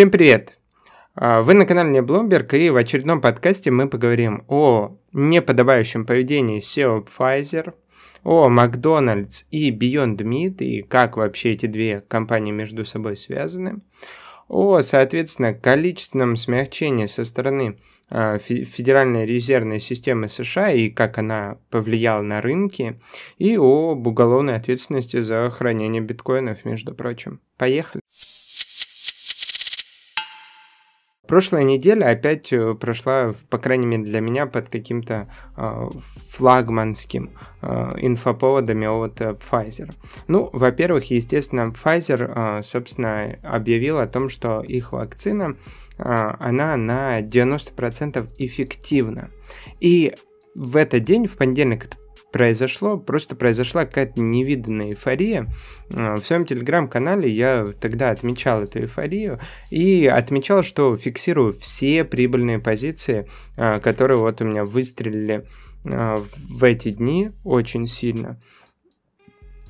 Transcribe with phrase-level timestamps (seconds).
[0.00, 0.54] Всем привет!
[1.14, 7.06] А, вы на канале Bloomberg, и в очередном подкасте мы поговорим о неподобающем поведении SEO
[7.06, 7.74] Pfizer,
[8.24, 13.82] о Макдональдс и Beyond Meat, и как вообще эти две компании между собой связаны,
[14.48, 17.76] о, соответственно, количественном смягчении со стороны
[18.08, 22.98] э, Федеральной резервной системы США и как она повлияла на рынки,
[23.36, 27.42] и об уголовной ответственности за хранение биткоинов, между прочим.
[27.58, 28.00] Поехали!
[31.30, 35.90] Прошлая неделя опять э, прошла, по крайней мере для меня, под каким-то э,
[36.30, 37.30] флагманским
[37.62, 39.92] э, инфоповодами от э, Pfizer.
[40.26, 45.56] Ну, во-первых, естественно, Pfizer, э, собственно, объявил о том, что их вакцина,
[45.98, 46.02] э,
[46.40, 49.30] она на 90% эффективна.
[49.78, 50.12] И
[50.56, 51.96] в этот день, в понедельник, это
[52.32, 55.48] произошло, просто произошла какая-то невиданная эйфория.
[55.92, 62.58] А, в своем телеграм-канале я тогда отмечал эту эйфорию и отмечал, что фиксирую все прибыльные
[62.58, 65.44] позиции, а, которые вот у меня выстрелили
[65.84, 68.38] а, в эти дни очень сильно.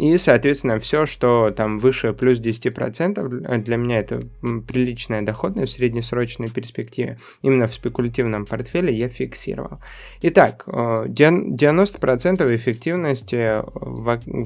[0.00, 4.22] И, соответственно, все, что там выше плюс 10%, для меня это
[4.66, 7.18] приличная доходность в среднесрочной перспективе.
[7.42, 9.78] Именно в спекулятивном портфеле я фиксировал.
[10.22, 13.62] Итак, 90% э, эффективности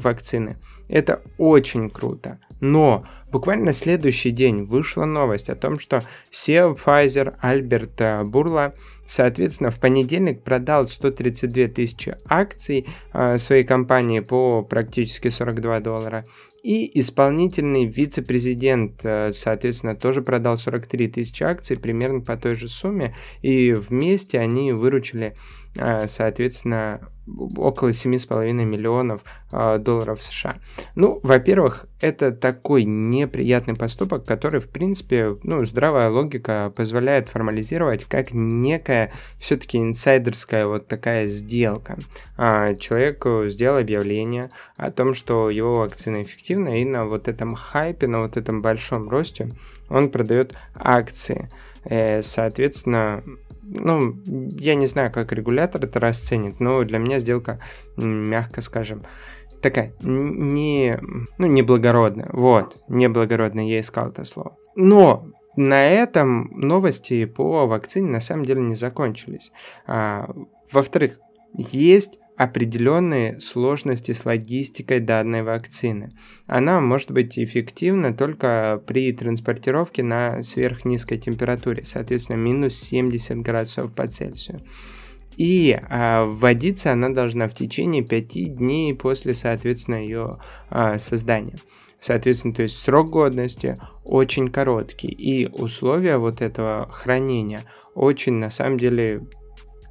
[0.02, 0.56] вакцины.
[0.88, 2.40] Это очень круто.
[2.60, 8.74] Но буквально следующий день вышла новость о том, что SEO Pfizer Альберт Бурла,
[9.08, 16.24] соответственно, в понедельник продал 132 тысячи акций э, своей компании по практически 42 доллара.
[16.62, 23.16] И исполнительный вице-президент, э, соответственно, тоже продал 43 тысячи акций примерно по той же сумме.
[23.42, 25.34] И вместе они выручили, э,
[25.76, 27.00] соответственно,
[27.56, 30.56] около 7,5 миллионов э, долларов США.
[30.94, 38.32] Ну, во-первых, это такой неприятный поступок, который, в принципе, ну, здравая логика позволяет формализировать как
[38.32, 41.98] некая все-таки инсайдерская вот такая сделка.
[42.36, 48.06] А, человек сделал объявление о том, что его вакцина эффективна, и на вот этом хайпе,
[48.06, 49.48] на вот этом большом росте
[49.88, 51.48] он продает акции.
[51.84, 53.22] Э, соответственно,
[53.66, 57.60] ну, я не знаю, как регулятор это расценит, но для меня сделка,
[57.96, 59.04] мягко скажем,
[59.62, 60.98] такая, не,
[61.38, 62.28] ну, неблагородная.
[62.32, 64.56] Вот, неблагородная, я искал это слово.
[64.76, 65.26] Но
[65.56, 69.52] на этом новости по вакцине на самом деле не закончились.
[69.86, 70.28] А,
[70.70, 71.18] во-вторых,
[71.56, 76.12] есть определенные сложности с логистикой данной вакцины.
[76.46, 84.08] Она может быть эффективна только при транспортировке на сверхнизкой температуре, соответственно, минус 70 градусов по
[84.08, 84.62] Цельсию.
[85.36, 90.38] И а, вводиться она должна в течение 5 дней после, соответственно, ее
[90.70, 91.56] а, создания.
[92.00, 95.08] Соответственно, то есть срок годности очень короткий.
[95.08, 97.64] И условия вот этого хранения
[97.94, 99.22] очень, на самом деле,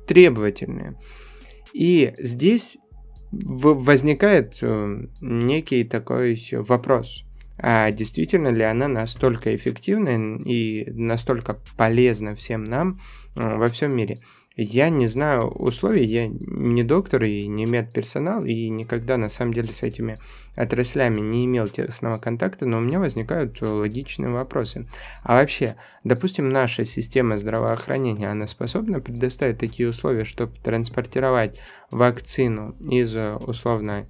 [0.08, 0.96] требовательные.
[1.74, 2.78] И здесь
[3.32, 7.24] возникает э, некий такой вопрос.
[7.58, 13.00] А действительно ли она настолько эффективна и настолько полезна всем нам
[13.36, 14.20] э, во всем мире?
[14.56, 19.74] Я не знаю условий, я не доктор и не медперсонал, и никогда на самом деле
[19.74, 20.18] с этими
[20.56, 24.88] отраслями не имел тесного контакта, но у меня возникают логичные вопросы.
[25.24, 31.59] А вообще, допустим, наша система здравоохранения, она способна предоставить такие условия, чтобы транспортировать
[31.90, 34.06] вакцину из условной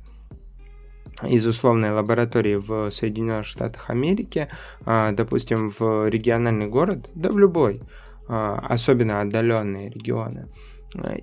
[1.22, 4.50] из условной лаборатории в Соединенных Штатах Америки,
[4.84, 7.82] а, допустим, в региональный город, да в любой,
[8.28, 10.48] особенно отдаленные регионы,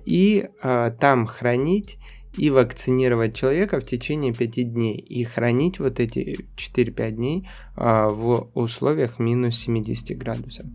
[0.05, 1.97] и а, там хранить
[2.37, 8.49] и вакцинировать человека в течение 5 дней и хранить вот эти 4-5 дней а, в
[8.53, 10.65] условиях минус 70 градусов.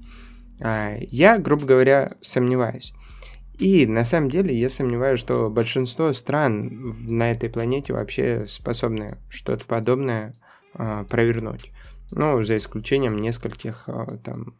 [0.58, 2.94] Я, грубо говоря, сомневаюсь.
[3.58, 9.66] И на самом деле я сомневаюсь, что большинство стран на этой планете вообще способны что-то
[9.66, 10.34] подобное
[10.72, 11.72] провернуть.
[12.10, 13.86] Ну, за исключением нескольких
[14.24, 14.54] там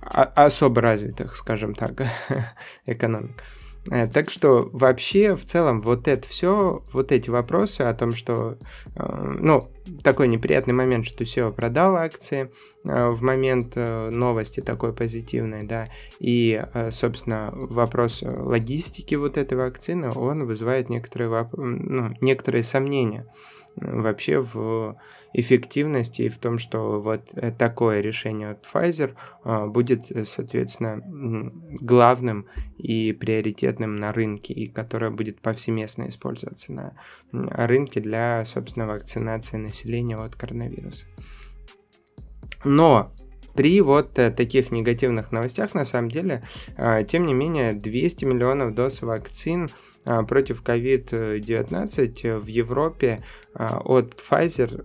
[0.00, 2.02] особо развитых, скажем так,
[2.86, 3.42] экономик.
[3.90, 8.58] Э, так что вообще в целом вот это все, вот эти вопросы о том, что,
[8.94, 9.70] э, ну,
[10.02, 12.50] такой неприятный момент, что SEO продал акции
[12.84, 15.86] э, в момент новости такой позитивной, да,
[16.18, 23.26] и, собственно, вопрос логистики вот этой вакцины, он вызывает некоторые, ну, некоторые сомнения
[23.76, 24.96] вообще в
[25.32, 29.14] эффективности и в том, что вот э, такое решение от Pfizer
[29.44, 31.02] а, будет, э, соответственно,
[31.80, 32.46] главным
[32.78, 36.92] и приоритетным на рынке, и которое будет повсеместно использоваться на
[37.32, 41.06] рынке для, собственно, вакцинации населения от коронавируса.
[42.64, 43.12] Но
[43.58, 46.44] при вот э, таких негативных новостях, на самом деле,
[46.76, 49.68] э, тем не менее, 200 миллионов доз вакцин
[50.04, 53.24] э, против COVID-19 в Европе
[53.58, 54.84] от Pfizer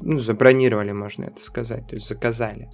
[0.00, 2.68] ну, забронировали, можно это сказать, то есть заказали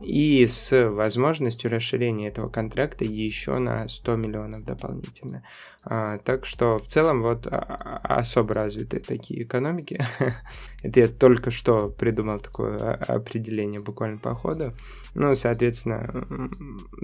[0.00, 5.42] и с возможностью расширения этого контракта еще на 100 миллионов дополнительно.
[5.86, 10.02] А, так что в целом вот а, а, особо развитые такие экономики.
[10.82, 14.74] Это я только что придумал такое определение буквально по ходу.
[15.14, 16.50] Ну, соответственно,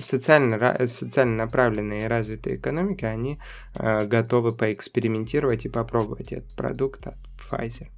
[0.03, 3.39] социально, социально направленные развитые экономики, они
[3.75, 7.07] готовы поэкспериментировать и попробовать этот продукт
[7.51, 7.89] Pfizer.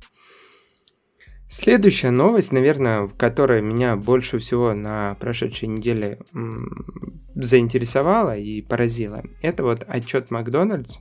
[1.49, 6.19] Следующая новость, наверное, которая меня больше всего на прошедшей неделе
[7.35, 10.99] заинтересовала и поразила, это вот отчет Макдональдс.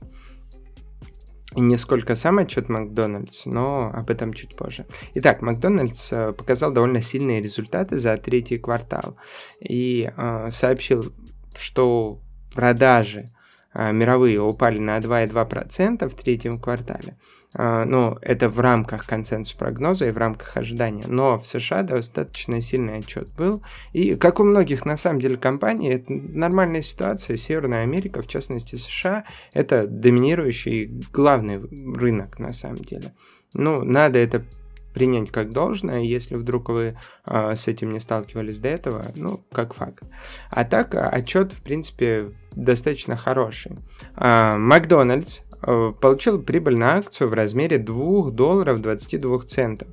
[1.54, 4.86] И не сколько сам отчет Макдональдс, но об этом чуть позже.
[5.14, 9.16] Итак, Макдональдс э, показал довольно сильные результаты за третий квартал
[9.60, 11.12] и э, сообщил,
[11.54, 12.20] что
[12.54, 13.30] продажи
[13.74, 17.16] мировые упали на 2,2% в третьем квартале.
[17.54, 21.04] А, ну, это в рамках консенсуса прогноза и в рамках ожидания.
[21.06, 23.62] Но в США достаточно сильный отчет был.
[23.92, 27.36] И, как у многих, на самом деле, компаний, это нормальная ситуация.
[27.36, 33.12] Северная Америка, в частности США, это доминирующий главный рынок, на самом деле.
[33.54, 34.44] Ну, надо это
[34.92, 36.96] принять как должное, если вдруг вы
[37.26, 40.04] э, с этим не сталкивались до этого, ну, как факт.
[40.50, 43.72] А так, отчет, в принципе, достаточно хороший.
[44.16, 49.88] Э, Макдональдс э, получил прибыль на акцию в размере 2 долларов 22 центов.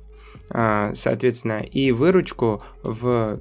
[0.50, 3.40] Э, соответственно, и выручку в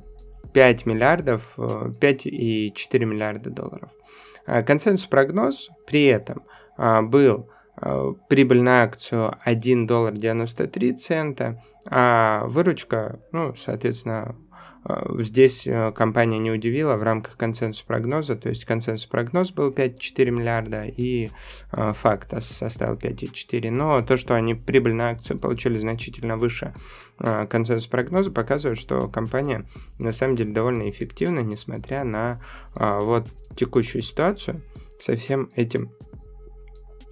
[0.54, 3.92] 5 миллиардов, 5,4 миллиарда долларов.
[4.46, 6.42] Консенсус прогноз при этом
[6.76, 7.59] был Э,
[8.28, 14.36] прибыль на акцию 1 доллар 93 цента, а выручка, ну, соответственно,
[14.86, 19.72] э, здесь э, компания не удивила в рамках консенсус прогноза, то есть консенсус прогноз был
[19.72, 21.32] 5,4 миллиарда и
[21.72, 26.74] факт составил 5,4, но то, что они прибыль на акцию получили значительно выше
[27.18, 29.66] консенсус прогноза, показывает, что компания
[30.00, 32.42] на самом деле довольно эффективна, несмотря на
[32.76, 34.62] вот текущую ситуацию.
[35.00, 35.92] Со всем этим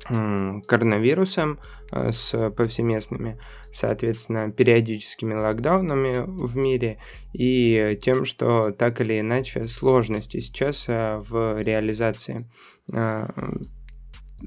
[0.06, 1.60] коронавирусом,
[1.92, 3.38] э, с повсеместными,
[3.72, 7.00] соответственно, периодическими локдаунами в мире
[7.34, 12.50] и тем, что так или иначе сложности сейчас э, в реализации
[12.92, 13.28] э,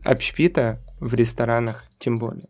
[0.04, 2.48] общпита в ресторанах тем более.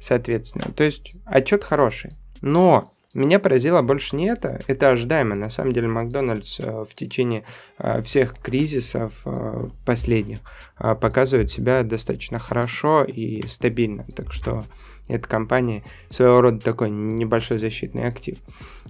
[0.00, 2.12] Соответственно, то есть отчет хороший.
[2.40, 5.34] Но меня поразило больше не это, это ожидаемо.
[5.34, 7.44] На самом деле Макдональдс э, в течение
[7.78, 10.38] э, всех кризисов э, последних
[10.76, 14.04] показывает себя достаточно хорошо и стабильно.
[14.16, 14.64] Так что
[15.08, 18.38] эта компания своего рода такой небольшой защитный актив.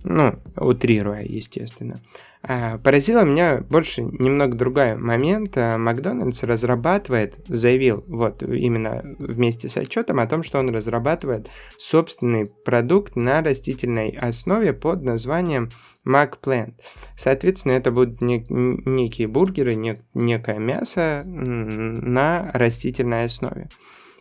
[0.05, 2.01] Ну, утрируя, естественно.
[2.47, 5.57] А, поразило меня больше немного другой момент.
[5.57, 12.47] А, Макдональдс разрабатывает, заявил вот именно вместе с отчетом о том, что он разрабатывает собственный
[12.47, 15.71] продукт на растительной основе под названием
[16.07, 16.75] McPlant.
[17.17, 23.71] Соответственно, это будут не, некие бургеры, не, некое мясо на растительной основе.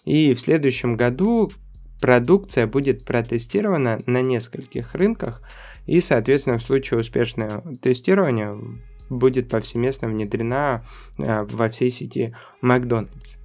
[0.05, 1.51] И в следующем году
[2.03, 5.41] продукция будет протестирована на нескольких рынках–
[5.85, 8.57] и, соответственно, в случае успешного тестирования
[9.09, 10.83] будет повсеместно внедрена
[11.17, 13.35] э, во всей сети Макдональдс.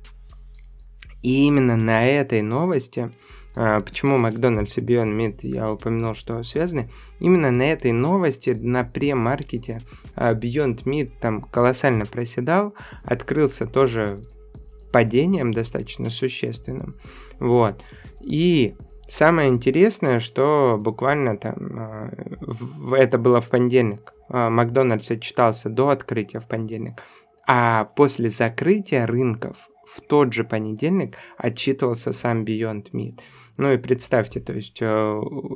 [1.23, 3.11] И именно на этой новости,
[3.57, 6.89] э, почему Макдональдс и Beyond Meat, я упомянул, что связаны,
[7.19, 9.81] именно на этой новости на премаркете
[10.15, 14.21] э, Beyond Meat там колоссально проседал, открылся тоже
[14.93, 16.97] падением достаточно существенным.
[17.41, 17.83] Вот.
[18.21, 18.75] И
[19.09, 22.11] Самое интересное, что буквально там, а,
[22.95, 27.03] это было в понедельник, а, Макдональдс отчитался до открытия в понедельник,
[27.47, 33.21] а после закрытия рынков в тот же понедельник отчитывался сам Beyond Meat.
[33.59, 34.85] Ну и представьте, то есть э,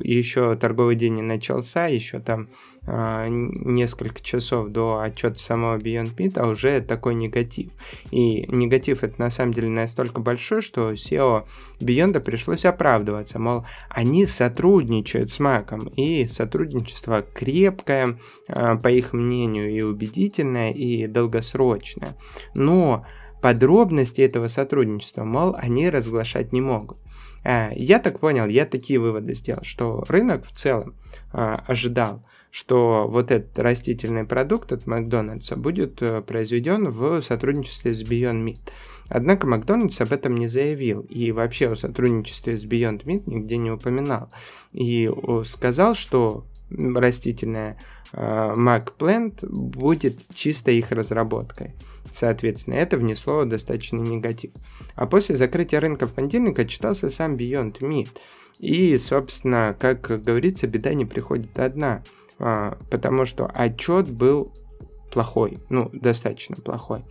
[0.02, 2.48] еще торговый день не начался, еще там
[2.84, 7.70] э, несколько часов до отчета самого Beyond Meat, а уже такой негатив.
[8.10, 11.46] И негатив это на самом деле настолько большой, что SEO
[11.78, 19.70] Beyond пришлось оправдываться, мол, они сотрудничают с Маком, и сотрудничество крепкое, э, по их мнению,
[19.70, 22.16] и убедительное, и долгосрочное.
[22.54, 23.06] Но
[23.42, 26.96] подробности этого сотрудничества, мол, они разглашать не могут.
[27.44, 30.94] А, я так понял, я такие выводы сделал, что рынок в целом
[31.32, 38.04] а, ожидал, что вот этот растительный продукт от Макдональдса будет э, произведен в сотрудничестве с
[38.04, 38.60] Beyond Meat.
[39.08, 43.70] Однако Макдональдс об этом не заявил и вообще о сотрудничестве с Beyond Meat нигде не
[43.70, 44.30] упоминал.
[44.72, 45.10] И
[45.44, 47.78] сказал, что растительная
[48.12, 51.74] э, Mac Plant будет чисто их разработкой.
[52.10, 54.52] Соответственно, это внесло достаточно негатив.
[54.94, 58.10] А после закрытия рынка в понедельник отчитался сам Beyond Meat.
[58.58, 62.04] И, собственно, как говорится, беда не приходит одна,
[62.38, 64.52] а, потому что отчет был
[65.12, 67.04] плохой, ну, достаточно плохой.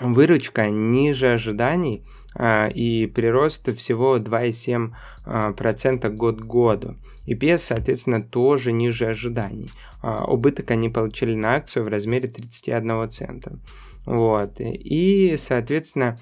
[0.00, 2.04] Выручка ниже ожиданий
[2.36, 6.96] и прирост всего 2,7% а, год к году.
[7.26, 9.70] И PS, соответственно, тоже ниже ожиданий.
[10.02, 13.58] А, убыток они получили на акцию в размере 31 цента.
[14.04, 14.56] Вот.
[14.58, 16.18] И, соответственно,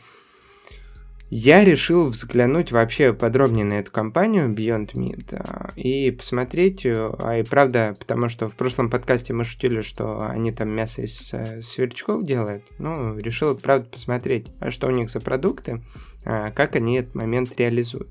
[1.34, 7.38] я решил взглянуть вообще подробнее на эту компанию Beyond Meat а, и посмотреть, э, а
[7.38, 11.62] и правда, потому что в прошлом подкасте мы шутили, что они там мясо из э,
[11.62, 15.82] сверчков делают, ну, решил, правда, посмотреть, а что у них за продукты,
[16.26, 18.10] а, как они этот момент реализуют.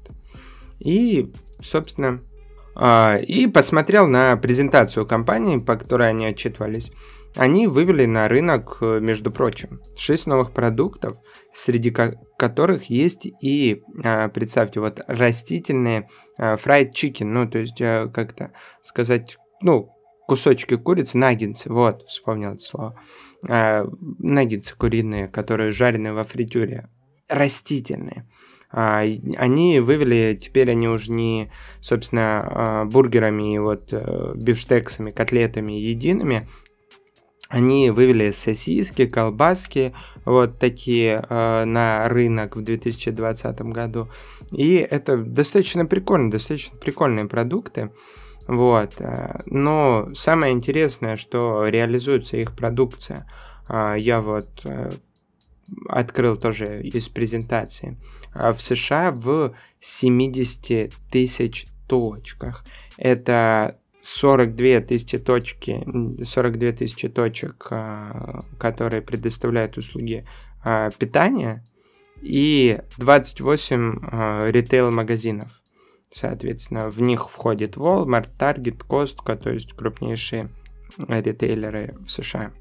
[0.79, 2.21] И, собственно,
[2.73, 6.91] а, и посмотрел на презентацию компании, по которой они отчитывались.
[7.35, 11.17] Они вывели на рынок, э, между прочим, 6 новых продуктов,
[11.53, 18.09] среди которых есть и, а, представьте, вот растительные а, fried chicken, ну, то есть, э,
[18.13, 19.95] как-то сказать, ну,
[20.27, 23.01] кусочки курицы, наггинсы, вот, вспомнил это слово,
[23.43, 26.89] наггинсы куриные, которые жарены во фритюре,
[27.27, 28.25] растительные.
[28.73, 29.00] А,
[29.38, 36.47] они вывели, теперь они уже не, собственно, а, бургерами, вот, э, бифштексами, котлетами едиными,
[37.51, 39.93] они вывели сосиски, колбаски,
[40.24, 44.10] вот такие э, на рынок в 2020 году.
[44.51, 47.91] И это достаточно прикольно, достаточно прикольные продукты.
[48.48, 48.93] Вот.
[49.00, 53.27] Э, но самое интересное, что реализуется их продукция.
[53.67, 54.65] Э, я вот
[55.88, 57.98] открыл тоже из презентации,
[58.34, 62.65] в США в 70 тысяч точках.
[62.98, 65.86] Это 42 тысячи точки,
[66.24, 70.25] 42 тысячи точек, а, которые предоставляют услуги
[70.63, 71.63] а, питания,
[72.22, 75.62] и 28 ритейл-магазинов.
[76.12, 80.50] Соответственно, в них входит Walmart, Target, Costco, то есть крупнейшие
[80.98, 82.51] ритейлеры в США.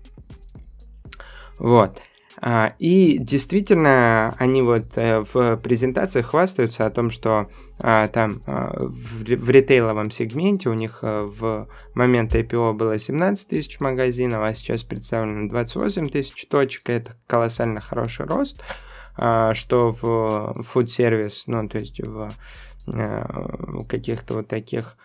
[1.58, 2.00] Вот.
[2.42, 8.74] А, и действительно, они вот э, в презентациях хвастаются о том, что а, там а,
[8.78, 14.82] в ритейловом сегменте у них э, в момент IPO было 17 тысяч магазинов, а сейчас
[14.84, 16.88] представлено 28 тысяч точек.
[16.88, 18.62] Это колоссально хороший рост,
[19.16, 22.32] что в food service, ну, то есть в
[22.94, 23.24] э,
[23.86, 24.96] каких-то вот таких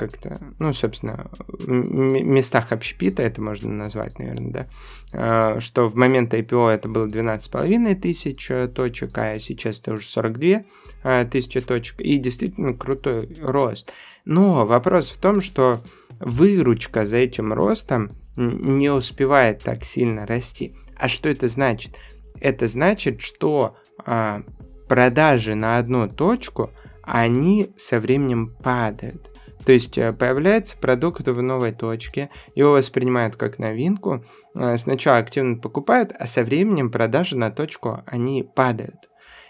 [0.00, 4.66] как-то, ну, собственно, местах общепита, это можно назвать, наверное, да,
[5.12, 10.08] а, что в момент IPO это было 12,5 тысяч э, точек, а сейчас это уже
[10.08, 10.62] 42
[11.04, 13.92] э, тысячи точек, и действительно крутой рост.
[14.24, 15.80] Но вопрос в том, что
[16.18, 20.74] выручка за этим ростом не успевает так сильно расти.
[20.96, 21.98] А что это значит?
[22.40, 23.76] Это значит, что
[24.06, 24.42] а,
[24.88, 26.70] продажи на одну точку,
[27.02, 29.30] они со временем падают.
[29.64, 34.24] То есть э, появляется продукт в новой точке, его воспринимают как новинку,
[34.54, 39.08] э, сначала активно покупают, а со временем продажи на точку, они падают.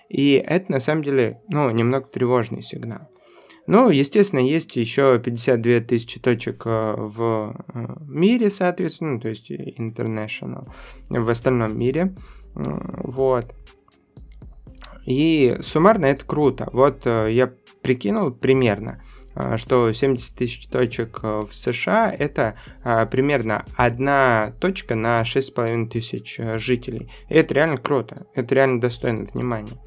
[0.09, 3.09] И это на самом деле, ну, немного тревожный сигнал.
[3.67, 7.57] Ну, естественно, есть еще 52 тысячи точек э, в
[8.09, 10.69] мире, соответственно, то есть international,
[11.09, 12.17] в остальном мире.
[12.55, 13.55] Вот.
[15.07, 16.69] И суммарно это круто.
[16.73, 19.01] Вот я прикинул примерно.
[19.41, 25.89] А, что 70 тысяч точек э, в США это а, примерно одна точка на 6,5
[25.89, 27.11] тысяч э, жителей.
[27.29, 29.79] И это реально круто, это реально достойно внимания.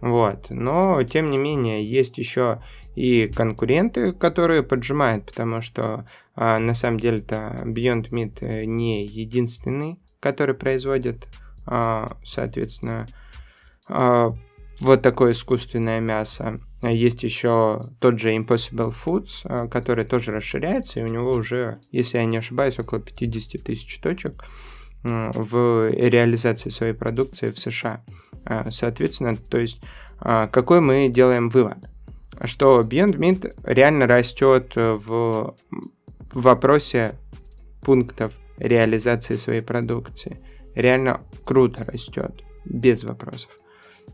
[0.00, 0.50] Вот.
[0.50, 2.62] Но, тем не менее, есть еще
[2.96, 10.00] и конкуренты, которые поджимают, потому что а, на самом деле-то Beyond Meat э, не единственный,
[10.20, 11.28] который производит,
[12.24, 13.06] соответственно,
[14.80, 16.60] вот такое искусственное мясо.
[16.82, 22.18] Есть еще тот же Impossible Foods, э, который тоже расширяется, и у него уже, если
[22.18, 24.44] я не ошибаюсь, около 50 тысяч точек
[25.02, 28.04] в реализации своей продукции в США.
[28.44, 29.80] Э, соответственно, то есть
[30.18, 31.76] какой мы делаем вывод?
[32.44, 35.54] Что Beyond Meat реально растет в
[36.32, 37.16] вопросе
[37.82, 40.40] пунктов реализации своей продукции.
[40.74, 43.50] Реально круто растет, без вопросов.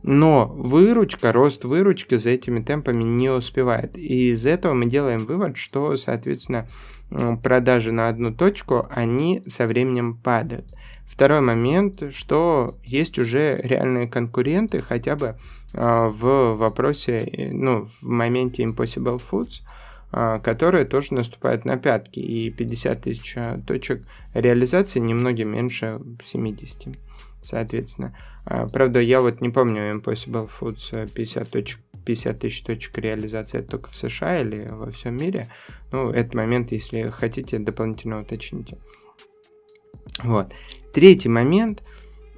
[0.03, 3.97] Но выручка, рост выручки за этими темпами не успевает.
[3.97, 6.67] И из этого мы делаем вывод, что, соответственно,
[7.43, 10.67] продажи на одну точку, они со временем падают.
[11.07, 15.37] Второй момент, что есть уже реальные конкуренты, хотя бы
[15.75, 19.61] э, в вопросе, ну, в моменте Impossible Foods,
[20.15, 26.95] а, которые тоже наступают на пятки, и 50 тысяч а, точек реализации немного меньше 70,
[27.43, 28.17] соответственно.
[28.45, 33.69] А, правда, я вот не помню Impossible Foods 50 точек 50 тысяч точек реализации это
[33.69, 35.49] только в США или во всем мире.
[35.93, 38.79] Ну, этот момент, если хотите, дополнительно уточните.
[40.23, 40.53] Вот.
[40.93, 41.83] Третий момент.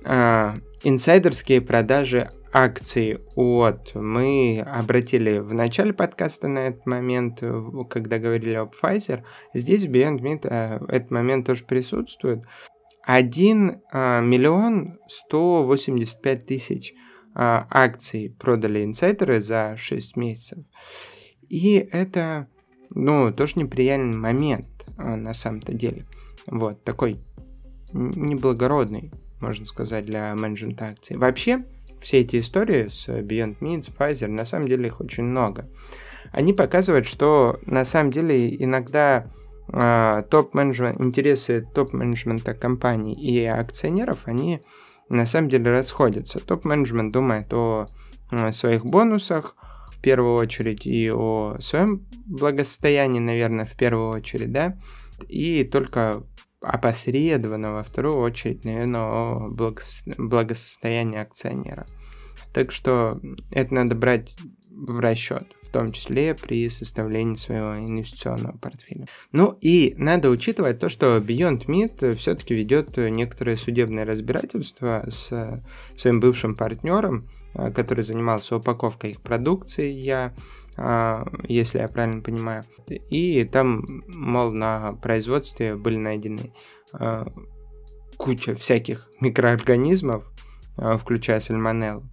[0.04, 3.94] инсайдерские продажи акций от...
[3.94, 7.42] Мы обратили в начале подкаста на этот момент,
[7.90, 9.23] когда говорили об Pfizer.
[9.54, 12.44] Здесь Beyond Meat э, этот момент тоже присутствует.
[13.06, 16.94] 1 э, миллион 185 тысяч э,
[17.34, 20.58] акций продали инсайдеры за 6 месяцев.
[21.49, 22.49] И это,
[22.90, 26.06] ну, тоже неприятный момент на самом-то деле.
[26.46, 27.20] Вот, такой
[27.92, 31.16] неблагородный, можно сказать, для менеджмента акций.
[31.16, 31.64] Вообще,
[32.00, 35.68] все эти истории с Beyond Meat, Pfizer, на самом деле их очень много.
[36.32, 39.30] Они показывают, что на самом деле иногда
[39.68, 44.61] топ-менеджмент, интересы топ-менеджмента компаний и акционеров, они
[45.09, 46.40] на самом деле расходятся.
[46.40, 47.87] Топ-менеджмент думает о,
[48.30, 49.56] о своих бонусах,
[49.90, 54.76] в первую очередь, и о своем благосостоянии, наверное, в первую очередь, да,
[55.28, 56.23] и только
[56.61, 59.49] опосредованно во вторую очередь, наверное, о
[60.18, 61.87] благосостоянии акционера.
[62.52, 64.35] Так что это надо брать
[64.71, 69.07] в расчет, том числе при составлении своего инвестиционного портфеля.
[69.33, 75.61] Ну и надо учитывать то, что Beyond Meat все-таки ведет некоторые судебные разбирательства с
[75.97, 80.33] своим бывшим партнером, а, который занимался упаковкой их продукции, я,
[80.76, 82.62] а, если я правильно понимаю.
[82.88, 86.52] И там, мол, на производстве были найдены
[86.93, 87.26] а,
[88.16, 90.25] куча всяких микроорганизмов,
[90.76, 92.09] включая сальмонеллу.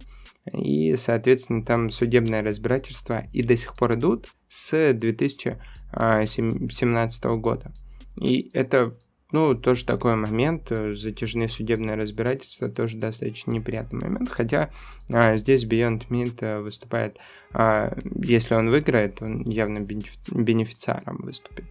[0.52, 7.72] И, соответственно, там судебное разбирательство и до сих пор идут с 2017 года.
[8.20, 8.96] И это
[9.32, 14.70] ну, тоже такой момент, э, затяжные судебные разбирательства, тоже достаточно неприятный момент, хотя
[15.10, 17.16] а, здесь Beyond Meat э, выступает,
[17.52, 21.64] а, если он выиграет, он явно бенефициаром выступит.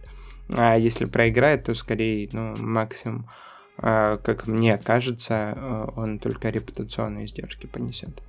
[0.48, 3.28] А если проиграет, то скорее, ну, максимум,
[3.78, 8.22] а, как мне кажется, э, он только репутационные издержки понесет.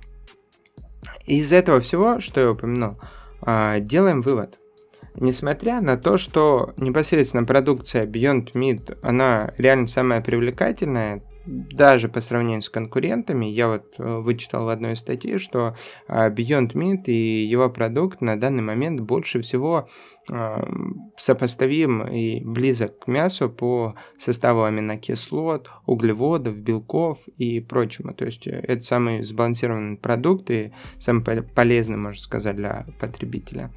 [1.26, 2.96] Из этого всего, что я упомянул,
[3.40, 4.58] а, делаем вывод–
[5.16, 12.62] Несмотря на то, что непосредственно продукция Beyond Meat, она реально самая привлекательная, даже по сравнению
[12.62, 15.76] с конкурентами, я вот э, вычитал в одной статье, что
[16.08, 19.88] а, Beyond Meat и его продукт на данный момент больше всего
[20.30, 20.66] а,
[21.18, 28.14] сопоставим и близок к мясу по составу аминокислот, углеводов, белков и прочему.
[28.14, 33.70] То есть э, это самый сбалансированный продукт и самый полезный, можно сказать, для потребителя.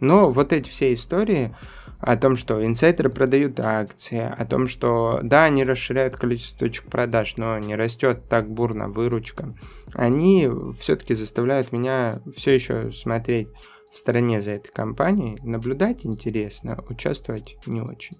[0.00, 1.54] Но вот эти все истории
[2.00, 7.11] о том, что инсайдеры продают акции, о том, что да, они расширяют количество точек продаж,
[7.36, 9.54] но не растет так бурно выручка,
[9.94, 10.48] они
[10.78, 13.48] все-таки заставляют меня все еще смотреть
[13.92, 18.16] в стороне за этой компанией, наблюдать интересно, участвовать не очень.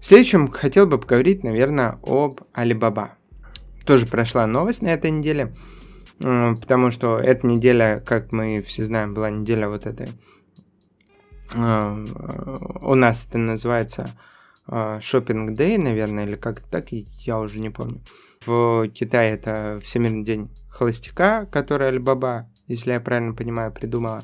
[0.00, 3.12] В следующем хотел бы поговорить, наверное, об Alibaba.
[3.84, 5.54] Тоже прошла новость на этой неделе,
[6.18, 10.10] потому что эта неделя, как мы все знаем, была неделя вот этой
[11.54, 14.10] у нас это называется
[14.68, 18.02] Shopping Day, наверное, или как так, я уже не помню.
[18.44, 24.22] В Китае это Всемирный день холостяка, который Алибаба, если я правильно понимаю, придумала.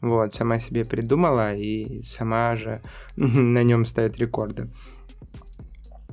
[0.00, 2.82] Вот, сама себе придумала и сама же
[3.16, 4.70] на нем ставит рекорды.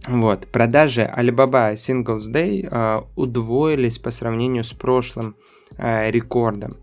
[0.07, 5.35] Вот, продажи Alibaba Singles Day э, удвоились по сравнению с прошлым
[5.77, 6.73] рекордом.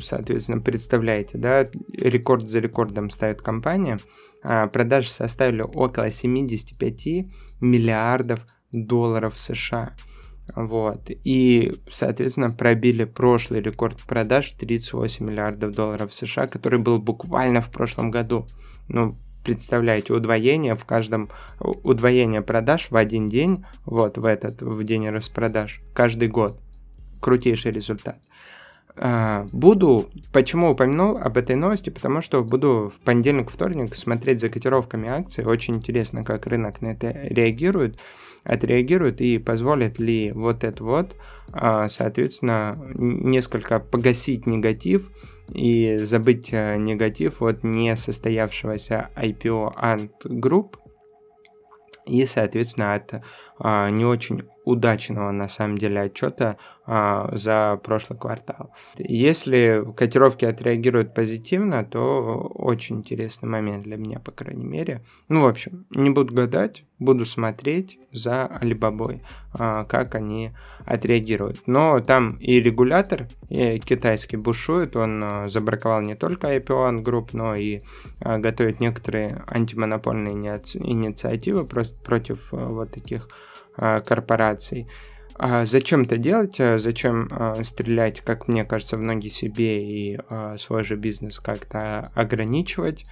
[0.00, 3.98] Соответственно, представляете, да, рекорд за рекордом ставит компания.
[4.42, 7.26] Э, продажи составили около 75
[7.60, 8.40] миллиардов
[8.72, 9.94] долларов США.
[10.54, 11.10] Вот.
[11.24, 18.10] И, соответственно, пробили прошлый рекорд продаж 38 миллиардов долларов США, который был буквально в прошлом
[18.10, 18.46] году.
[18.88, 21.30] Ну, представляете, удвоение в каждом,
[21.60, 26.58] удвоение продаж в один день, вот в этот, в день распродаж, каждый год.
[27.20, 28.18] Крутейший результат.
[29.00, 34.48] А, буду, почему упомянул об этой новости, потому что буду в понедельник, вторник смотреть за
[34.48, 35.44] котировками акций.
[35.44, 37.98] Очень интересно, как рынок на это реагирует,
[38.42, 41.14] отреагирует и позволит ли вот это вот,
[41.52, 45.10] а, соответственно, несколько погасить негатив
[45.52, 50.76] и забыть э, негатив от несостоявшегося IPO Ant Group
[52.04, 53.22] и, соответственно, от
[53.58, 58.72] а, не очень удачного на самом деле отчета а, за прошлый квартал.
[58.96, 65.02] Если котировки отреагируют позитивно, то очень интересный момент для меня, по крайней мере.
[65.28, 69.20] Ну, в общем, не буду гадать, буду смотреть за Alibaba,
[69.52, 70.52] а, как они
[70.84, 71.66] отреагируют.
[71.66, 77.54] Но там и регулятор и китайский бушует, он а, забраковал не только IPO Group, но
[77.54, 77.80] и
[78.20, 83.28] а, готовит некоторые антимонопольные инициативы против а, вот таких
[84.06, 84.88] корпораций.
[85.34, 86.60] А зачем это делать?
[86.60, 90.18] А зачем а, стрелять, как мне кажется, в ноги себе и
[90.56, 93.04] свой же бизнес как-то ограничивать?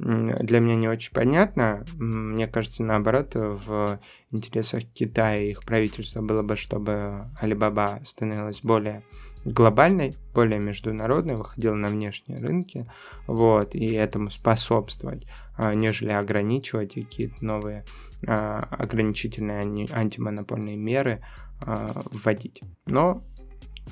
[0.00, 1.84] Для меня не очень понятно.
[1.98, 9.02] Мне кажется, наоборот, в интересах Китая и их правительства было бы, чтобы Alibaba становилась более
[9.44, 12.90] глобальной, более международной, выходила на внешние рынки,
[13.26, 17.84] вот, и этому способствовать, а, нежели ограничивать какие-то новые
[18.26, 21.22] а, ограничительные антимонопольные меры
[21.62, 22.62] а, вводить.
[22.86, 23.22] Но,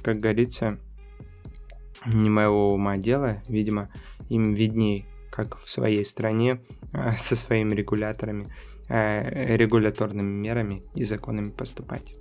[0.02, 0.78] как говорится,
[2.06, 3.90] не моего ума дело, видимо,
[4.28, 5.06] им виднее,
[5.44, 6.60] как в своей стране
[7.18, 8.46] со своими регуляторами,
[8.88, 12.14] регуляторными мерами и законами поступать.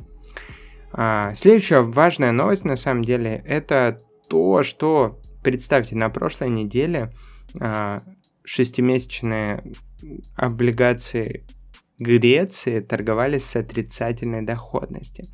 [0.92, 7.14] А, следующая важная новость на самом деле это то, что представьте, на прошлой неделе
[7.60, 8.04] а,
[8.44, 9.64] шестимесячные
[10.36, 11.46] облигации
[12.00, 15.26] Греции торговались с отрицательной доходностью.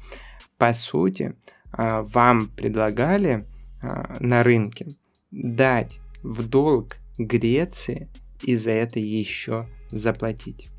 [0.58, 1.36] По сути,
[1.72, 3.46] а, вам предлагали
[3.82, 4.88] а, на рынке
[5.32, 8.10] дать в долг Греции
[8.42, 10.70] и за это еще заплатить.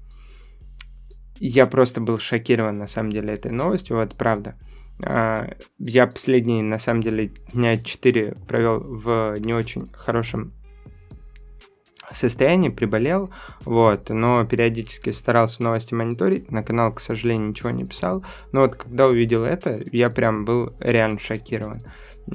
[1.38, 4.57] Я просто был шокирован на самом деле этой новостью, вот правда.
[5.03, 10.53] А, я последние, на самом деле, дня 4 провел в не очень хорошем
[12.11, 13.31] состоянии, приболел,
[13.64, 18.77] вот, но периодически старался новости мониторить, на канал, к сожалению, ничего не писал, но вот
[18.77, 21.83] когда увидел это, я прям был реально шокирован.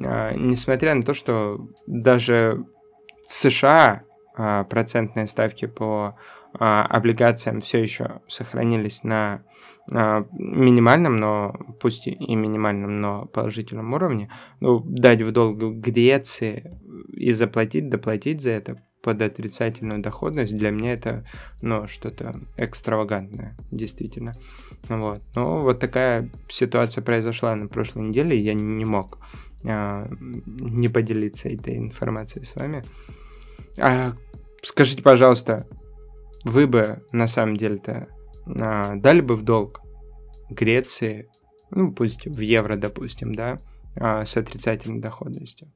[0.04, 2.64] А, несмотря на то, что даже
[3.30, 4.02] в США
[4.36, 6.16] а, процентные ставки по
[6.52, 9.44] а, облигациям все еще сохранились на
[9.92, 16.76] а, минимальном, но пусть и минимальном, но положительном уровне, ну, дать в долг Греции
[17.12, 21.24] и заплатить, доплатить за это под отрицательную доходность, для меня это,
[21.62, 24.32] ну, что-то экстравагантное, действительно.
[24.88, 25.22] Вот.
[25.36, 29.18] Но вот такая ситуация произошла на прошлой неделе, и я не мог
[29.64, 32.82] а, не поделиться этой информацией с вами.
[33.78, 34.14] А,
[34.62, 35.66] скажите, пожалуйста,
[36.44, 38.08] вы бы на самом деле-то
[38.46, 39.80] а, дали бы в долг
[40.48, 41.30] Греции,
[41.70, 43.58] ну пусть в евро, допустим, да,
[43.96, 45.72] а, с отрицательной доходностью?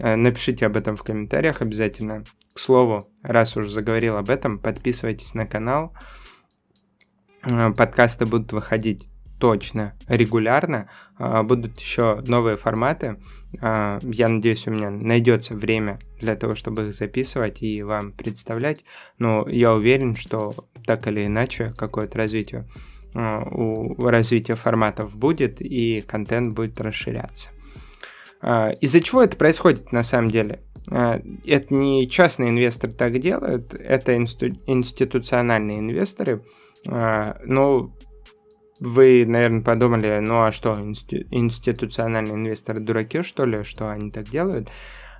[0.00, 2.24] А, напишите об этом в комментариях обязательно.
[2.54, 5.94] К слову, раз уж заговорил об этом, подписывайтесь на канал.
[7.42, 9.08] А, подкасты будут выходить
[9.42, 10.88] точно регулярно.
[11.18, 13.16] А, будут еще новые форматы.
[13.60, 18.84] А, я надеюсь, у меня найдется время для того, чтобы их записывать и вам представлять.
[19.18, 20.54] Но я уверен, что
[20.86, 22.68] так или иначе какое-то развитие
[23.16, 27.50] а, у развития форматов будет и контент будет расширяться.
[28.80, 30.62] Из-за чего это происходит на самом деле?
[30.86, 36.44] Это не частные инвесторы так делают, это институциональные инвесторы.
[36.84, 37.92] Но
[38.82, 44.70] вы, наверное, подумали, ну а что, институциональные инвесторы дураки, что ли, что они так делают?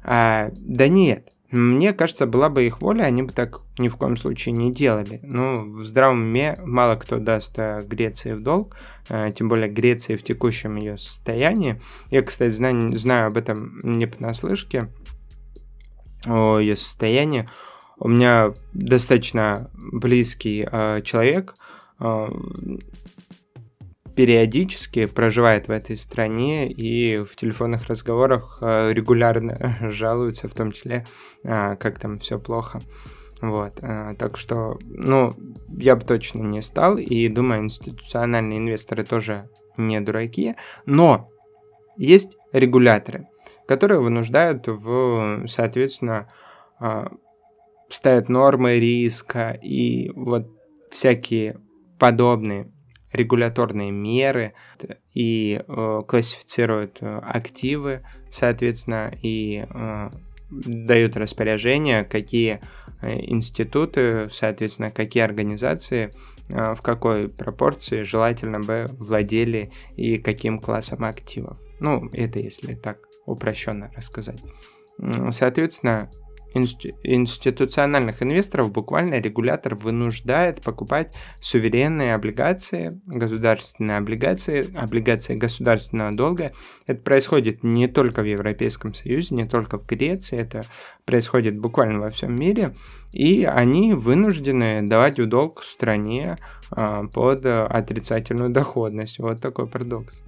[0.03, 1.29] А, да нет.
[1.53, 5.21] Мне кажется, была бы их воля, они бы так ни в коем случае не делали.
[5.23, 8.75] Ну, в здравом уме мало кто даст э, Греции в долг,
[9.11, 11.79] э, тем более Греции в текущем ее состоянии.
[12.11, 14.89] Я, кстати, знаю, знаю об этом не понаслышке,
[16.27, 17.47] о ее состоянии.
[17.99, 21.55] У меня достаточно близкий э, человек,
[22.01, 22.29] э,
[24.15, 31.07] периодически проживает в этой стране и в телефонных разговорах э, регулярно жалуются, в том числе,
[31.45, 32.81] э, как там все плохо.
[33.41, 35.35] Вот, э, так что, ну,
[35.77, 41.27] я бы точно не стал, и думаю, институциональные инвесторы тоже не дураки, но
[41.97, 43.29] есть регуляторы,
[43.67, 46.29] которые вынуждают в, соответственно,
[47.89, 50.49] ставят нормы риска и вот
[50.91, 51.61] всякие
[51.99, 52.71] подобные
[53.13, 54.55] регуляторные меры
[55.15, 60.11] и э, классифицируют э, активы, соответственно, и э,
[60.51, 62.61] дают распоряжения, какие
[63.01, 66.11] э, институты, соответственно, какие организации
[66.49, 71.59] э, в какой пропорции желательно бы владели и каким классом активов.
[71.81, 74.41] Ну, это если так упрощенно рассказать.
[75.31, 76.11] Соответственно,
[76.55, 86.53] институциональных инвесторов буквально регулятор вынуждает покупать суверенные облигации, государственные облигации, облигации государственного долга.
[86.87, 90.65] Это происходит не только в Европейском Союзе, не только в Греции, это
[91.05, 92.75] происходит буквально во всем мире.
[93.13, 96.37] И они вынуждены давать в долг стране
[96.71, 99.19] а, под отрицательную доходность.
[99.19, 100.23] Вот такой парадокс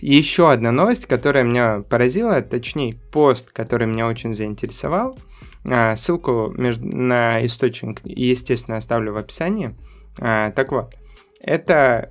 [0.00, 5.18] еще одна новость, которая меня поразила, точнее пост, который меня очень заинтересовал.
[5.64, 9.74] А, ссылку на источник, естественно, оставлю в описании.
[10.18, 10.94] А, так вот,
[11.40, 12.10] это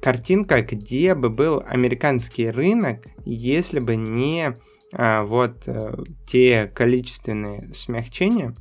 [0.00, 4.54] картинка, где бы был американский рынок, если бы не
[4.92, 5.96] а, вот э,
[6.26, 8.54] те количественные смягчения,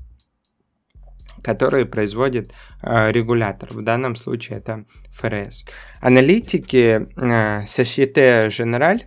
[1.44, 3.74] которые производит э, регулятор.
[3.74, 5.66] В данном случае это ФРС.
[6.02, 9.02] Аналитики э, Societe Generale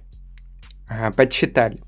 [0.88, 1.83] э, подсчитали,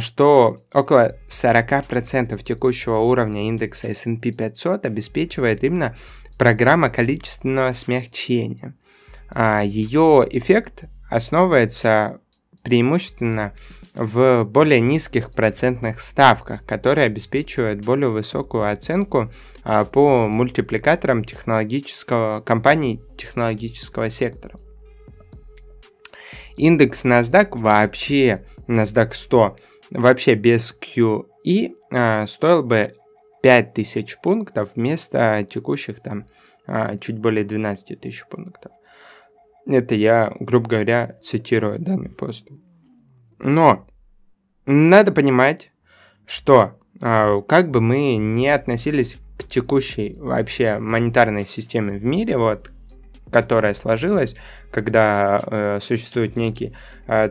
[0.00, 5.94] что около 40% текущего уровня индекса S&P 500 обеспечивает именно
[6.38, 8.74] программа количественного смягчения.
[9.34, 12.20] Э, ее эффект основывается
[12.66, 13.52] преимущественно
[13.94, 19.30] в более низких процентных ставках, которые обеспечивают более высокую оценку
[19.62, 24.58] а, по мультипликаторам технологического, компаний технологического сектора.
[26.56, 29.56] Индекс NASDAQ вообще, NASDAQ 100,
[29.92, 32.94] вообще без QE а, стоил бы
[33.44, 36.26] 5000 пунктов вместо текущих там
[36.66, 38.72] а, чуть более 12 тысяч пунктов.
[39.66, 42.48] Это я, грубо говоря, цитирую данный пост.
[43.38, 43.86] Но
[44.64, 45.72] надо понимать,
[46.24, 52.70] что а, как бы мы не относились к текущей вообще монетарной системе в мире, вот,
[53.30, 54.36] которая сложилась,
[54.70, 56.74] когда э, существует некий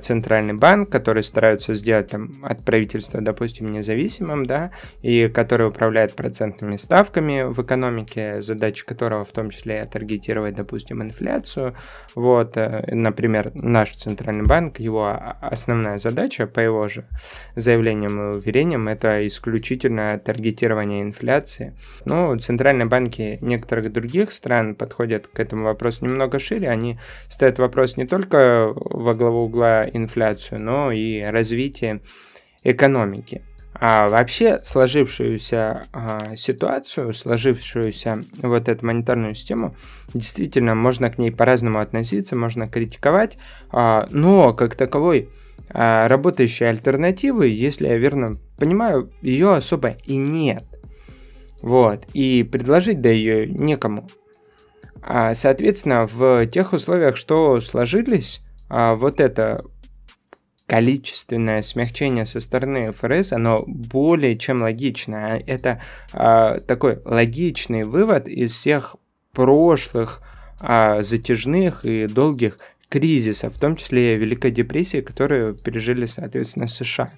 [0.02, 6.78] центральный банк, который стараются сделать там, от правительства, допустим, независимым, да, и который управляет процентными
[6.78, 11.76] ставками в экономике, задача которого в том числе таргетировать, допустим, инфляцию.
[12.16, 17.06] Вот, э, например, наш центральный банк, его основная задача, по его же
[17.56, 21.76] заявлениям и уверениям, это исключительно таргетирование инфляции.
[22.06, 27.98] Ну, центральные банки некоторых других стран подходят к этому вопросу немного шире, они ставит вопрос
[27.98, 32.02] не только во главу угла инфляцию, но и развитие
[32.64, 33.44] экономики.
[33.78, 39.76] А вообще сложившуюся а, ситуацию, сложившуюся вот эту монетарную систему,
[40.14, 43.38] действительно можно к ней по-разному относиться, можно критиковать,
[43.72, 45.30] а, но как таковой
[45.70, 50.64] а, работающей альтернативы, если я верно понимаю, ее особо и нет.
[51.62, 54.08] Вот, и предложить да ее некому.
[55.02, 59.64] А, соответственно, в тех условиях, что сложились, а, вот это
[60.66, 65.42] количественное смягчение со стороны ФРС, оно более чем логично.
[65.46, 68.96] Это а, такой логичный вывод из всех
[69.32, 70.22] прошлых
[70.58, 77.12] затяжных и долгих кризисов, в том числе и Великой депрессии, которые пережили, соответственно, США.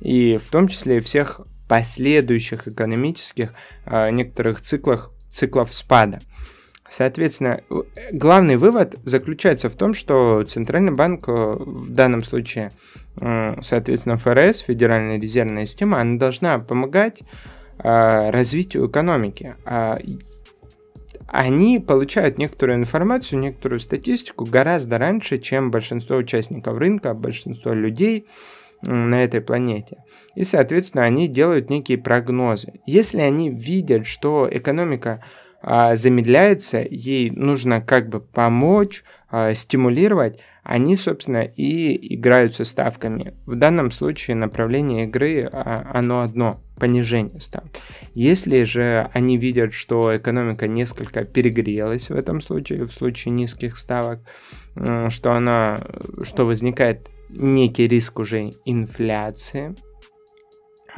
[0.00, 3.54] И в том числе всех последующих экономических
[3.86, 6.20] некоторых циклах, циклов спада.
[6.92, 7.62] Соответственно,
[8.12, 12.70] главный вывод заключается в том, что Центральный банк э, в данном случае,
[13.16, 17.22] э, соответственно, ФРС, Федеральная резервная система, она должна помогать
[17.82, 19.56] э, развитию экономики.
[19.64, 19.98] А
[21.28, 28.26] они получают некоторую информацию, некоторую статистику гораздо раньше, чем большинство участников рынка, большинство людей
[28.82, 29.96] на этой планете.
[30.34, 32.80] И, соответственно, они делают некие прогнозы.
[32.84, 35.24] Если они видят, что экономика
[35.62, 43.34] замедляется, ей нужно как бы помочь, а, стимулировать, они, собственно, и играют со ставками.
[43.46, 47.70] В данном случае направление игры, а, оно одно, понижение ставок.
[48.12, 54.20] Если же они видят, что экономика несколько перегрелась в этом случае, в случае низких ставок,
[54.74, 55.80] что она,
[56.24, 59.74] что возникает некий риск уже инфляции,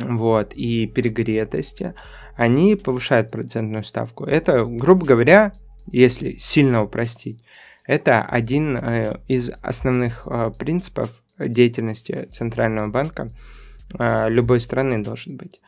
[0.00, 1.94] вот, и перегретости,
[2.36, 4.24] они повышают процентную ставку.
[4.24, 5.52] Это, грубо говоря,
[5.86, 7.44] если сильно упростить,
[7.86, 13.30] это один э, из основных э, принципов деятельности Центрального банка
[13.98, 15.60] э, любой страны должен быть.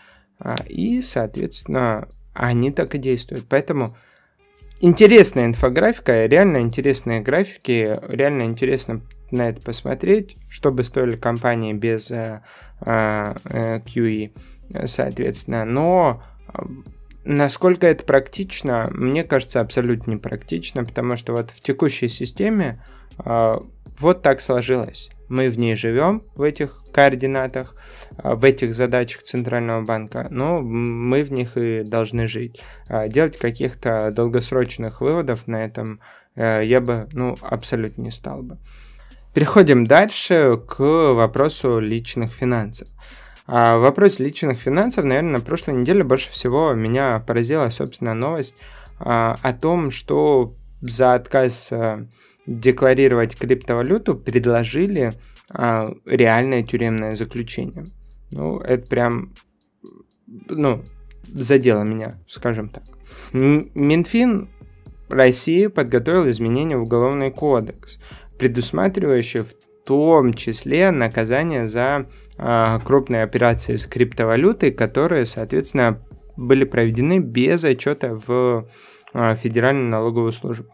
[0.66, 3.46] И, соответственно, они так и действуют.
[3.48, 3.96] Поэтому
[4.80, 9.00] интересная инфографика, реально интересные графики, реально интересно
[9.30, 12.12] на это посмотреть, что бы стоили компании без
[12.82, 14.30] QE,
[14.84, 15.64] соответственно.
[15.64, 16.22] Но
[17.24, 22.84] Насколько это практично, мне кажется, абсолютно непрактично, потому что вот в текущей системе
[23.24, 23.56] э,
[23.98, 25.10] вот так сложилось.
[25.28, 27.74] мы в ней живем, в этих координатах,
[28.22, 32.62] в этих задачах Центрального банка, но мы в них и должны жить.
[33.08, 36.00] Делать каких-то долгосрочных выводов на этом
[36.36, 38.58] я бы, ну, абсолютно не стал бы.
[39.34, 42.88] Переходим дальше к вопросу личных финансов.
[43.46, 48.56] А вопрос личных финансов, наверное, на прошлой неделе больше всего меня поразила, собственно, новость
[48.98, 52.06] а, о том, что за отказ а,
[52.46, 55.12] декларировать криптовалюту предложили
[55.50, 57.86] а, реальное тюремное заключение.
[58.32, 59.32] Ну, это прям,
[60.48, 60.82] ну,
[61.22, 62.82] задело меня, скажем так.
[63.32, 64.48] Минфин
[65.08, 67.98] России подготовил изменения в Уголовный кодекс,
[68.38, 69.54] предусматривающие в
[69.86, 76.02] том числе наказание за э, крупные операции с криптовалютой, которые, соответственно,
[76.36, 78.68] были проведены без отчета в
[79.14, 80.68] э, Федеральную налоговую службу.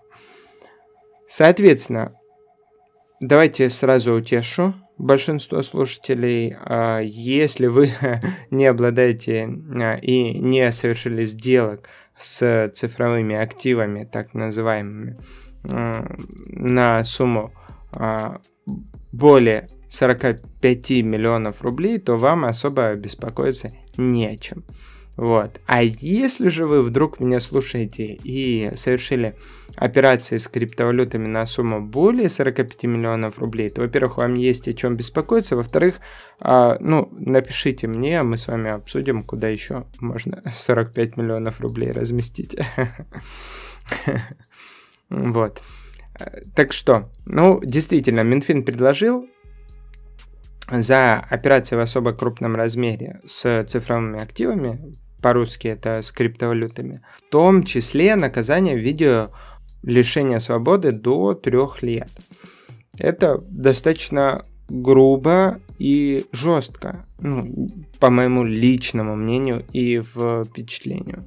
[1.29, 2.15] Соответственно,
[3.21, 6.57] давайте сразу утешу большинство слушателей.
[6.65, 7.91] Э, если вы
[8.51, 9.45] не обладаете
[10.01, 15.19] и не совершили сделок с цифровыми активами, так называемыми,
[15.65, 17.53] на сумму
[19.13, 24.65] более 45 миллионов рублей, то вам особо беспокоиться не о чем.
[25.17, 25.61] Вот.
[25.67, 29.37] А если же вы вдруг меня слушаете и совершили
[29.77, 34.97] операции с криптовалютами на сумму более 45 миллионов рублей, то, во-первых, вам есть о чем
[34.97, 36.01] беспокоиться, во-вторых,
[36.41, 41.93] э, ну, напишите мне, а мы с вами обсудим, куда еще можно 45 миллионов рублей
[41.93, 42.57] разместить.
[45.15, 45.61] Вот.
[46.55, 49.27] Так что, ну, действительно, Минфин предложил
[50.71, 57.65] за операции в особо крупном размере с цифровыми активами, по-русски это с криптовалютами, в том
[57.65, 59.29] числе наказание в виде
[59.83, 62.11] лишения свободы до трех лет.
[62.99, 71.27] Это достаточно грубо и жестко, ну, по моему личному мнению и впечатлению.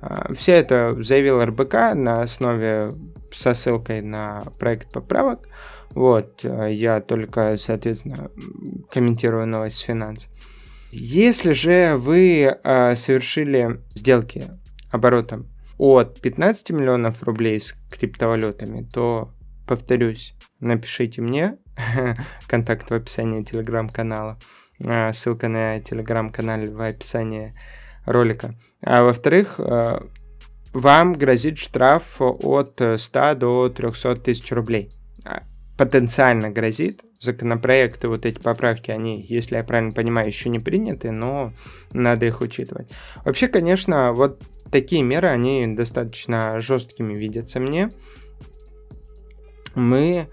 [0.00, 2.92] А, все это заявил РБК на основе
[3.34, 5.48] со ссылкой на проект поправок.
[5.90, 8.30] Вот, а, я только, соответственно,
[8.90, 10.30] комментирую новость с финансов.
[10.90, 14.50] Если же вы э, совершили сделки
[14.92, 19.34] оборотом от 15 миллионов рублей с криптовалютами, то,
[19.66, 21.58] повторюсь, напишите мне,
[22.46, 24.38] контакт в описании телеграм-канала,
[24.78, 27.54] э, ссылка на телеграм-канал в описании
[28.06, 28.54] ролика.
[28.80, 30.00] А во-вторых, э,
[30.74, 34.90] вам грозит штраф от 100 до 300 тысяч рублей.
[35.24, 35.42] А,
[35.78, 37.02] потенциально грозит.
[37.20, 41.52] Законопроекты, вот эти поправки, они, если я правильно понимаю, еще не приняты, но
[41.92, 42.90] надо их учитывать.
[43.24, 47.88] Вообще, конечно, вот такие меры, они достаточно жесткими видятся мне.
[49.74, 50.28] Мы,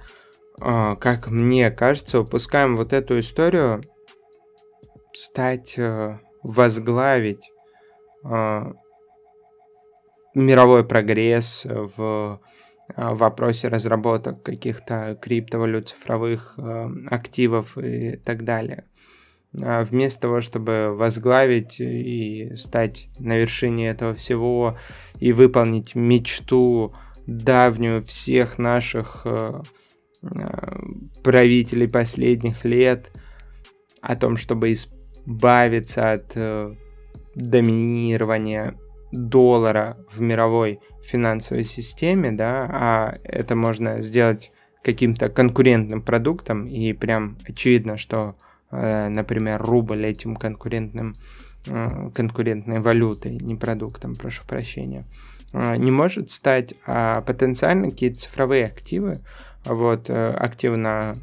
[0.59, 3.81] э, как мне кажется, упускаем вот эту историю
[5.13, 7.51] стать, э, возглавить
[10.33, 12.39] мировой прогресс в
[12.95, 18.85] а, вопросе разработок каких-то криптовалют, цифровых а, активов и так далее.
[19.53, 24.77] Вместо того, чтобы возглавить и стать на вершине этого всего
[25.19, 26.95] и выполнить мечту
[27.27, 29.27] давнюю всех наших
[31.21, 33.11] правителей последних лет
[34.01, 36.33] о том, чтобы избавиться от
[37.35, 38.77] доминирования
[39.11, 44.51] доллара в мировой финансовой системе, да, а это можно сделать
[44.83, 48.35] каким-то конкурентным продуктом, и прям очевидно, что,
[48.71, 51.15] э, например, рубль этим конкурентным,
[51.67, 55.05] э, конкурентной валютой, не продуктом, прошу прощения,
[55.53, 59.19] э, не может стать, а потенциально какие-то цифровые активы,
[59.65, 61.13] вот, активы на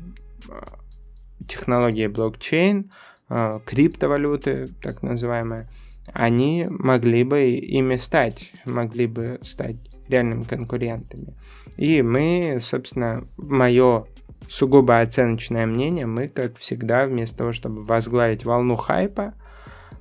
[1.49, 2.93] технологии блокчейн,
[3.29, 5.69] криптовалюты, так называемые,
[6.15, 9.77] они могли бы ими стать, могли бы стать
[10.09, 11.35] реальными конкурентами.
[11.77, 14.07] И мы, собственно, мое
[14.49, 19.35] сугубо оценочное мнение, мы, как всегда, вместо того, чтобы возглавить волну хайпа,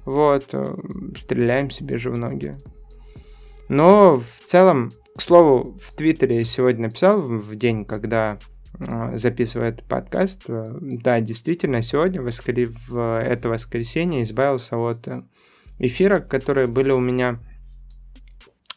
[0.05, 0.75] вот, э,
[1.15, 2.55] стреляем себе же в ноги.
[3.67, 8.39] Но в целом, к слову, в Твиттере сегодня написал в день, когда
[8.79, 12.53] э, записывает подкаст, э, да, действительно, сегодня, воскр...
[12.89, 15.07] в это воскресенье, избавился от
[15.79, 17.39] эфирок, которые были у меня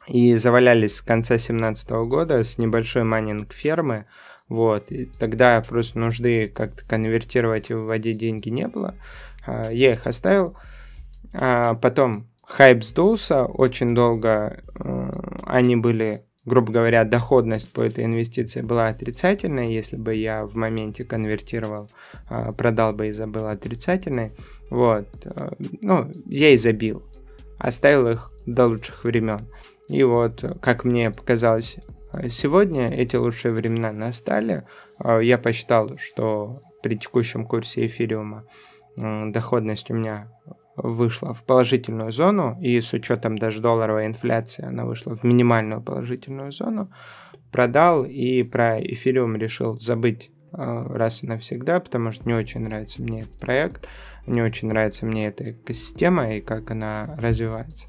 [0.07, 4.07] и завалялись с конца 2017 года с небольшой майнинг фермы.
[4.49, 8.97] Вот, и тогда просто нужды как-то конвертировать и выводить деньги не было.
[9.47, 10.57] А, я их оставил.
[11.33, 15.11] А потом хайп сдулся, очень долго э,
[15.45, 21.05] они были грубо говоря, доходность по этой инвестиции была отрицательной, если бы я в моменте
[21.05, 21.91] конвертировал,
[22.28, 24.32] а, продал бы и забыл отрицательной,
[24.70, 27.03] вот, э, ну, я и забил,
[27.59, 29.41] оставил их до лучших времен.
[29.88, 31.76] И вот, как мне показалось
[32.28, 34.64] сегодня, эти лучшие времена настали.
[34.99, 38.47] А, я посчитал, что при текущем курсе эфириума
[38.97, 40.30] доходность у меня
[40.83, 46.53] вышла в положительную зону, и с учетом даже долларовой инфляции она вышла в минимальную положительную
[46.53, 46.91] зону,
[47.53, 53.03] продал и про эфириум решил забыть а, раз и навсегда, потому что не очень нравится
[53.03, 53.89] мне этот проект,
[54.26, 57.89] не очень нравится мне эта экосистема и как она развивается.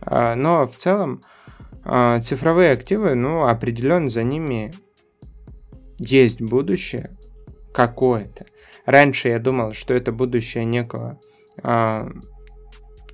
[0.00, 1.22] А, но в целом
[1.84, 4.74] а, цифровые активы, ну, определенно за ними
[5.98, 7.16] есть будущее
[7.72, 8.46] какое-то.
[8.84, 11.20] Раньше я думал, что это будущее некого
[11.62, 12.08] а,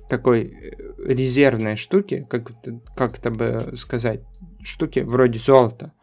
[0.09, 0.71] такой э,
[1.05, 2.51] резервной штуки, как,
[2.95, 4.21] как это бы сказать,
[4.63, 5.93] штуки вроде золота.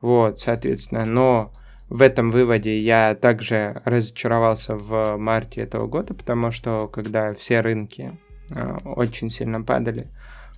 [0.00, 1.52] Вот, соответственно, но
[1.88, 8.18] в этом выводе я также разочаровался в марте этого года, потому что когда все рынки
[8.54, 10.08] э, очень сильно падали,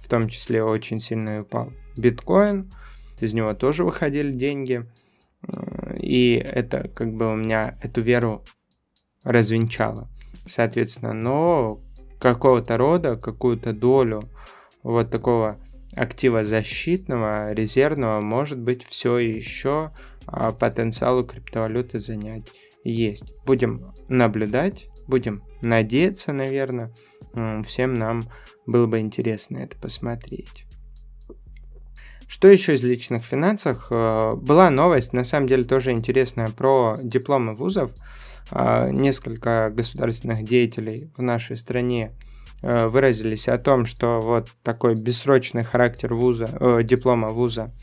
[0.01, 2.72] в том числе очень сильно упал биткоин,
[3.20, 4.87] из него тоже выходили деньги,
[5.47, 8.43] э, и это как бы у меня эту веру
[9.22, 10.09] развенчало
[10.45, 11.80] соответственно, но
[12.18, 14.22] какого-то рода, какую-то долю
[14.82, 15.59] вот такого
[15.95, 19.93] актива защитного, резервного, может быть, все еще
[20.26, 22.53] а, потенциалу криптовалюты занять
[22.84, 23.32] есть.
[23.45, 26.93] Будем наблюдать, будем надеяться, наверное.
[27.64, 28.24] Всем нам
[28.66, 30.66] было бы интересно это посмотреть.
[32.28, 33.87] Что еще из личных финансов?
[33.91, 37.93] Э, была новость, на самом деле тоже интересная, про дипломы вузов.
[38.51, 42.12] А, несколько государственных деятелей в нашей стране
[42.62, 47.74] э, выразились о том, что вот такой бессрочный характер вуза, э, диплома вуза,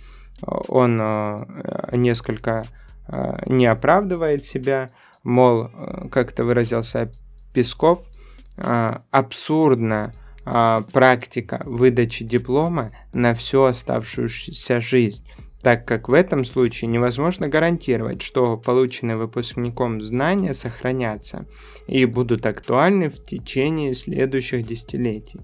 [0.42, 2.66] он э, несколько
[3.08, 4.90] э, не оправдывает себя,
[5.24, 5.70] мол,
[6.12, 7.12] как это выразился
[7.54, 8.08] Песков,
[8.56, 10.14] э, абсурдно
[10.46, 15.28] э, практика выдачи диплома на всю оставшуюся жизнь
[15.64, 21.46] так как в этом случае невозможно гарантировать, что полученные выпускником знания сохранятся
[21.88, 25.40] и будут актуальны в течение следующих десятилетий.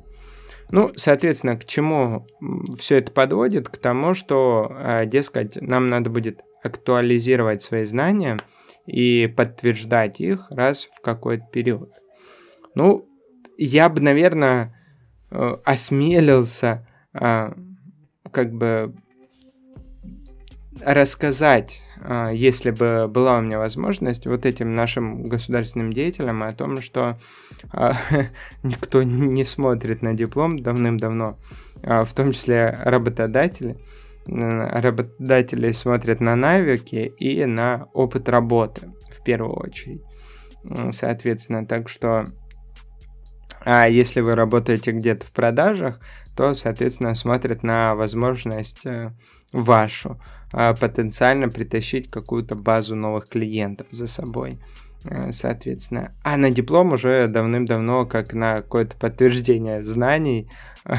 [0.72, 2.28] Ну, соответственно, к чему
[2.78, 3.70] все это подводит?
[3.70, 8.38] К тому, что, э, дескать, нам надо будет актуализировать свои знания
[8.86, 11.90] и подтверждать их раз в какой-то период.
[12.76, 13.08] Ну,
[13.58, 14.76] я бы, наверное,
[15.32, 17.54] э, осмелился э,
[18.32, 18.94] как бы
[20.84, 26.82] рассказать, а, если бы была у меня возможность, вот этим нашим государственным деятелям о том,
[26.82, 27.18] что
[27.72, 27.94] а,
[28.64, 31.38] никто не смотрит на диплом давным-давно,
[31.84, 33.78] а, в том числе работодатели.
[34.26, 40.04] Работодатели смотрят на навыки и на опыт работы в первую очередь.
[40.92, 42.26] Соответственно, так что
[43.62, 46.00] а если вы работаете где-то в продажах,
[46.36, 49.12] то, соответственно, смотрят на возможность э,
[49.52, 50.20] вашу
[50.52, 54.60] а, потенциально притащить какую-то базу новых клиентов за собой.
[55.06, 56.14] Э, соответственно.
[56.24, 60.50] А на диплом уже давным-давно как на какое-то подтверждение знаний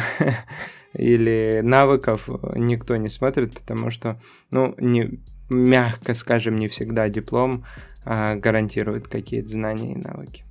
[0.95, 4.21] или навыков никто не смотрит, потому что,
[4.51, 5.21] ну, не,
[5.51, 7.65] мягко скажем, не всегда диплом
[8.05, 10.45] а, гарантирует какие-то знания и навыки.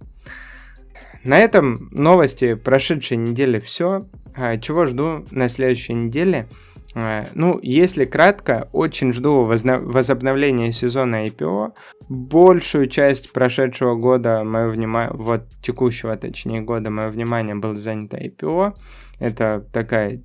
[1.24, 4.08] На этом новости прошедшей недели все.
[4.36, 6.48] А, чего жду на следующей неделе?
[6.96, 11.74] А, ну, если кратко, очень жду возобновления сезона IPO.
[12.10, 18.76] Большую часть прошедшего года, мое внимание, вот текущего, точнее, года, мое внимание было занято IPO.
[19.20, 20.22] Это такая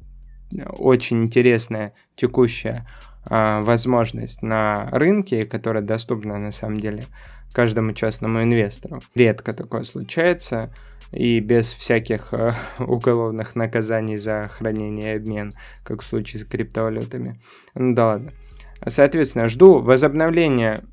[0.78, 2.86] очень интересная текущая
[3.26, 7.04] а, возможность на рынке, которая доступна на самом деле
[7.54, 9.00] каждому частному инвестору.
[9.14, 10.74] Редко такое случается
[11.12, 15.52] и без всяких э, уголовных наказаний за хранение и обмен,
[15.84, 17.40] как в случае с криптовалютами.
[17.74, 18.32] Ну да ладно.
[18.86, 20.84] Соответственно, жду возобновления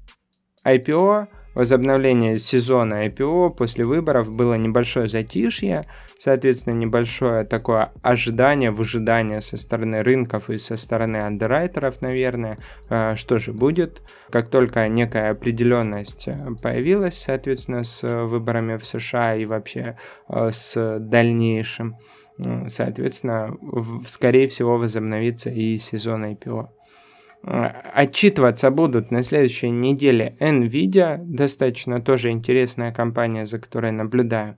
[0.63, 5.83] IPO, возобновления сезона IPO после выборов было небольшое затишье,
[6.17, 12.57] соответственно, небольшое такое ожидание, выжидание со стороны рынков и со стороны андеррайтеров, наверное,
[12.89, 14.01] э, что же будет.
[14.29, 19.97] Как только некая определенность э, появилась, соответственно, с выборами в США и вообще
[20.29, 21.97] э, с дальнейшим,
[22.67, 23.55] соответственно,
[24.07, 26.69] скорее всего, возобновится и сезон IPO.
[27.43, 34.57] Отчитываться будут на следующей неделе Nvidia, достаточно тоже интересная компания, за которой наблюдаю.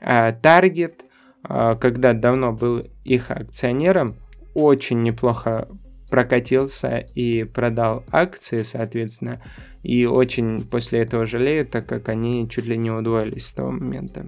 [0.00, 1.02] А, Target,
[1.44, 4.16] а, когда давно был их акционером,
[4.54, 5.68] очень неплохо
[6.10, 9.40] прокатился и продал акции, соответственно,
[9.82, 14.26] и очень после этого жалею, так как они чуть ли не удвоились с того момента.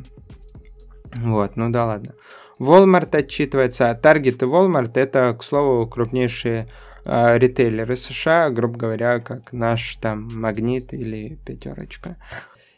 [1.17, 2.15] Вот, ну да ладно.
[2.59, 6.67] Walmart отчитывается, а Target и Walmart это, к слову, крупнейшие
[7.07, 12.17] э, ритейлеры США, грубо говоря, как наш там Магнит или Пятерочка.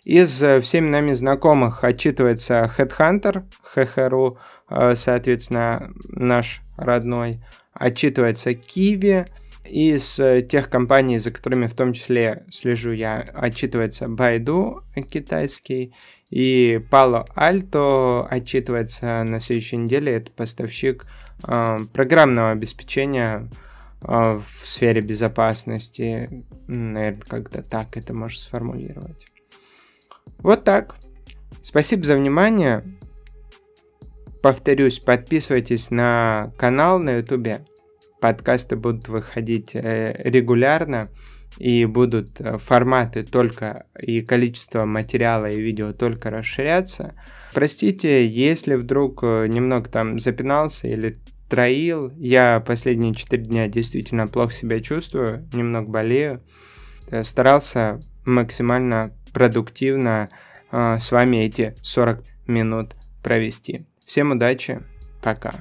[0.05, 4.39] Из э, всеми нами знакомых отчитывается Headhunter, ХХРУ,
[4.71, 7.43] э, соответственно, наш родной.
[7.75, 9.27] Отчитывается Kiwi.
[9.65, 15.95] Из э, тех компаний, за которыми в том числе слежу я, отчитывается Baidu китайский.
[16.31, 20.15] И Palo Alto отчитывается на следующей неделе.
[20.15, 21.07] Это поставщик
[21.47, 23.49] э, программного обеспечения
[24.01, 26.45] в сфере безопасности.
[26.67, 29.27] Наверное, как-то так это можно сформулировать.
[30.39, 30.97] Вот так.
[31.63, 32.85] Спасибо за внимание.
[34.43, 37.65] Повторюсь, подписывайтесь на канал на ютубе.
[38.21, 41.09] Подкасты будут выходить э, регулярно
[41.59, 47.15] и будут э, форматы только и количество материала и видео только расширяться.
[47.53, 51.19] Простите, если вдруг э, немного там запинался или
[51.49, 56.43] троил, я последние 4 дня действительно плохо себя чувствую, немного болею.
[57.11, 60.29] Я старался максимально продуктивно
[60.71, 63.87] э, с вами эти 40 минут провести.
[64.07, 64.83] Всем удачи,
[65.23, 65.55] пока.